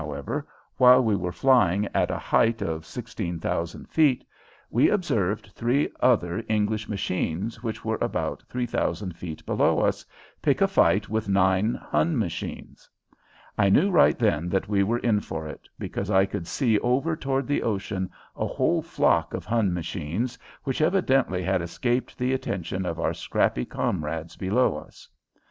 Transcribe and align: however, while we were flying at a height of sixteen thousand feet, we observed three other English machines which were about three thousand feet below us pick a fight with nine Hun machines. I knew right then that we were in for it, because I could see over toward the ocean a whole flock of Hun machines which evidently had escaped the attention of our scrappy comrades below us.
however, 0.01 0.47
while 0.77 1.03
we 1.03 1.15
were 1.15 1.31
flying 1.31 1.85
at 1.93 2.09
a 2.09 2.17
height 2.17 2.59
of 2.63 2.87
sixteen 2.87 3.39
thousand 3.39 3.85
feet, 3.87 4.25
we 4.71 4.89
observed 4.89 5.51
three 5.53 5.87
other 5.99 6.43
English 6.49 6.89
machines 6.89 7.61
which 7.61 7.85
were 7.85 7.99
about 8.01 8.41
three 8.49 8.65
thousand 8.65 9.15
feet 9.15 9.45
below 9.45 9.79
us 9.79 10.03
pick 10.41 10.59
a 10.59 10.67
fight 10.67 11.07
with 11.07 11.29
nine 11.29 11.75
Hun 11.75 12.17
machines. 12.17 12.89
I 13.59 13.69
knew 13.69 13.91
right 13.91 14.17
then 14.17 14.49
that 14.49 14.67
we 14.67 14.81
were 14.81 14.97
in 14.97 15.19
for 15.19 15.47
it, 15.47 15.69
because 15.77 16.09
I 16.09 16.25
could 16.25 16.47
see 16.47 16.79
over 16.79 17.15
toward 17.15 17.45
the 17.45 17.61
ocean 17.61 18.09
a 18.35 18.47
whole 18.47 18.81
flock 18.81 19.35
of 19.35 19.45
Hun 19.45 19.71
machines 19.71 20.35
which 20.63 20.81
evidently 20.81 21.43
had 21.43 21.61
escaped 21.61 22.17
the 22.17 22.33
attention 22.33 22.87
of 22.87 22.99
our 22.99 23.13
scrappy 23.13 23.65
comrades 23.65 24.35
below 24.35 24.77
us. 24.77 25.07